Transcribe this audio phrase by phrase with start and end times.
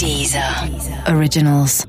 [0.00, 0.42] Deezer
[1.14, 1.84] Originals.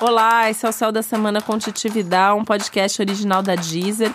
[0.00, 4.12] Olá, esse é o Céu da Semana com Titividade, um podcast original da Deezer.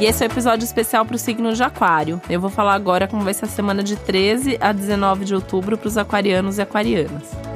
[0.00, 2.22] E esse é o um episódio especial para o signo de Aquário.
[2.30, 5.76] Eu vou falar agora como vai ser a semana de 13 a 19 de outubro
[5.76, 7.49] para os aquarianos e aquarianas.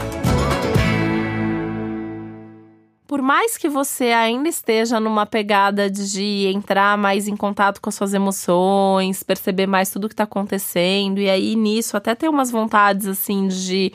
[3.15, 7.95] Por mais que você ainda esteja numa pegada de entrar mais em contato com as
[7.95, 13.07] suas emoções, perceber mais tudo que está acontecendo, e aí nisso até ter umas vontades
[13.07, 13.93] assim de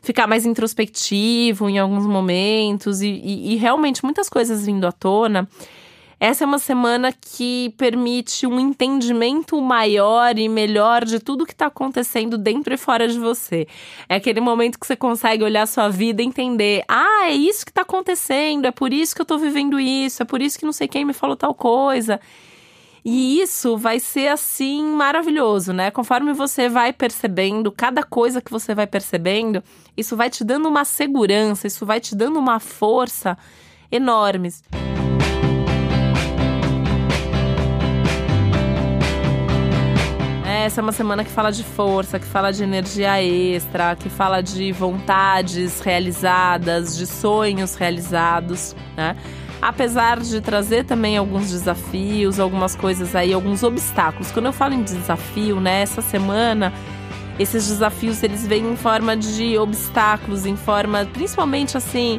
[0.00, 5.46] ficar mais introspectivo em alguns momentos, e, e, e realmente muitas coisas vindo à tona.
[6.24, 11.66] Essa é uma semana que permite um entendimento maior e melhor de tudo que está
[11.66, 13.68] acontecendo dentro e fora de você.
[14.08, 17.70] É aquele momento que você consegue olhar sua vida e entender: ah, é isso que
[17.70, 20.72] está acontecendo, é por isso que eu estou vivendo isso, é por isso que não
[20.72, 22.18] sei quem me falou tal coisa.
[23.04, 25.90] E isso vai ser assim maravilhoso, né?
[25.90, 29.62] Conforme você vai percebendo, cada coisa que você vai percebendo,
[29.94, 33.36] isso vai te dando uma segurança, isso vai te dando uma força
[33.92, 34.62] enormes.
[40.64, 44.40] Essa é uma semana que fala de força, que fala de energia extra, que fala
[44.40, 49.14] de vontades realizadas, de sonhos realizados, né?
[49.60, 54.32] Apesar de trazer também alguns desafios, algumas coisas aí, alguns obstáculos.
[54.32, 56.72] Quando eu falo em desafio, né, essa semana
[57.38, 62.18] esses desafios eles vêm em forma de obstáculos, em forma, principalmente assim,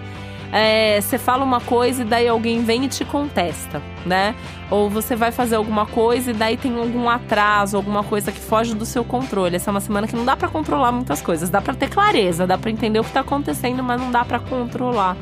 [0.58, 4.34] é, você fala uma coisa e daí alguém vem e te contesta, né?
[4.72, 8.74] Ou você vai fazer alguma coisa e daí tem algum atraso, alguma coisa que foge
[8.74, 9.58] do seu controle.
[9.58, 11.50] Essa é uma semana que não dá para controlar muitas coisas.
[11.50, 14.40] Dá para ter clareza, dá para entender o que tá acontecendo, mas não dá para
[14.40, 15.18] controlar.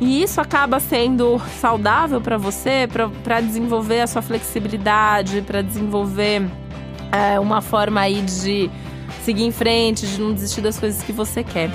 [0.00, 2.88] E isso acaba sendo saudável para você,
[3.22, 6.48] para desenvolver a sua flexibilidade, para desenvolver
[7.12, 8.70] é, uma forma aí de
[9.22, 11.68] seguir em frente, de não desistir das coisas que você quer.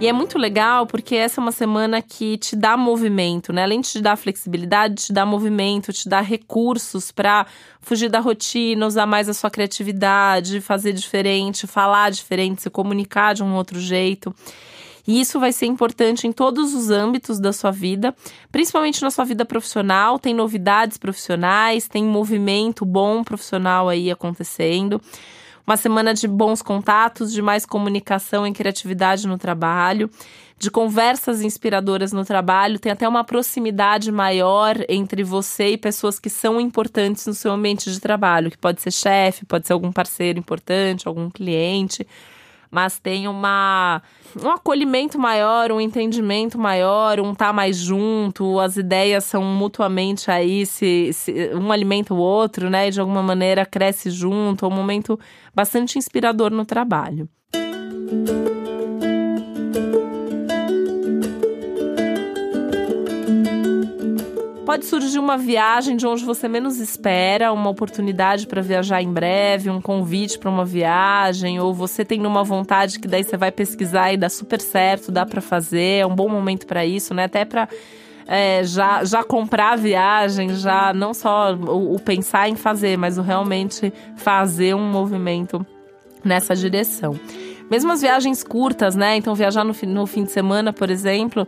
[0.00, 3.64] E é muito legal porque essa é uma semana que te dá movimento, né?
[3.64, 7.46] Além de te dar flexibilidade, te dá movimento, te dá recursos para
[7.82, 13.42] fugir da rotina, usar mais a sua criatividade, fazer diferente, falar diferente, se comunicar de
[13.42, 14.34] um outro jeito.
[15.06, 18.14] E isso vai ser importante em todos os âmbitos da sua vida,
[18.50, 20.18] principalmente na sua vida profissional.
[20.18, 24.98] Tem novidades profissionais, tem movimento bom profissional aí acontecendo
[25.70, 30.10] uma semana de bons contatos, de mais comunicação e criatividade no trabalho,
[30.58, 36.28] de conversas inspiradoras no trabalho, tem até uma proximidade maior entre você e pessoas que
[36.28, 40.40] são importantes no seu ambiente de trabalho, que pode ser chefe, pode ser algum parceiro
[40.40, 42.04] importante, algum cliente
[42.70, 44.02] mas tem uma
[44.40, 50.64] um acolhimento maior, um entendimento maior, um tá mais junto, as ideias são mutuamente aí,
[50.64, 52.88] se, se um alimenta o outro, né?
[52.88, 55.18] E de alguma maneira cresce junto, é um momento
[55.54, 57.28] bastante inspirador no trabalho.
[64.70, 69.68] Pode surgir uma viagem de onde você menos espera, uma oportunidade para viajar em breve,
[69.68, 74.12] um convite para uma viagem, ou você tem uma vontade que daí você vai pesquisar
[74.12, 77.24] e dá super certo, dá para fazer, é um bom momento para isso, né?
[77.24, 77.68] Até para
[78.28, 83.18] é, já, já comprar a viagem, já não só o, o pensar em fazer, mas
[83.18, 85.66] o realmente fazer um movimento
[86.24, 87.18] nessa direção.
[87.68, 89.16] Mesmo as viagens curtas, né?
[89.16, 91.44] Então, viajar no, no fim de semana, por exemplo,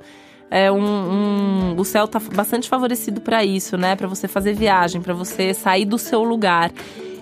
[0.55, 3.97] é um, um, o céu tá bastante favorecido para isso, né?
[3.97, 6.71] Para você fazer viagem, para você sair do seu lugar.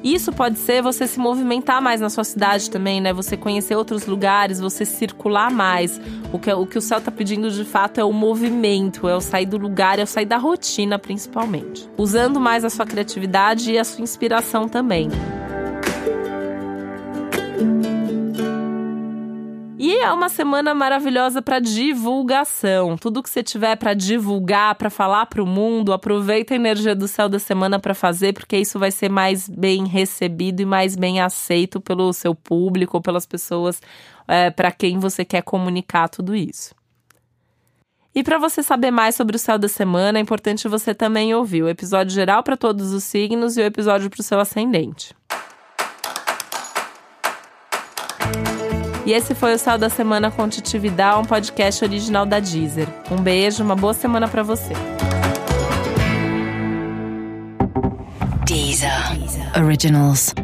[0.02, 3.12] Isso pode ser você se movimentar mais na sua cidade também, né?
[3.12, 6.00] Você conhecer outros lugares, você circular mais.
[6.32, 9.20] O que, o que o céu tá pedindo de fato é o movimento, é o
[9.20, 11.88] sair do lugar, é o sair da rotina, principalmente.
[11.96, 15.08] Usando mais a sua criatividade e a sua inspiração também.
[20.02, 22.96] É uma semana maravilhosa para divulgação.
[22.96, 27.06] Tudo que você tiver para divulgar, para falar para o mundo, aproveita a energia do
[27.06, 31.20] céu da semana para fazer, porque isso vai ser mais bem recebido e mais bem
[31.20, 33.80] aceito pelo seu público ou pelas pessoas
[34.26, 36.74] é, para quem você quer comunicar tudo isso.
[38.14, 41.62] E para você saber mais sobre o céu da semana, é importante você também ouvir
[41.62, 45.14] o episódio geral para todos os signos e o episódio para o seu ascendente.
[49.06, 52.86] E esse foi o Céu da Semana com Titividade, um podcast original da Deezer.
[53.10, 54.74] Um beijo, uma boa semana para você.
[58.44, 59.18] Deezer.
[59.18, 59.64] Deezer.
[59.64, 60.34] Originals.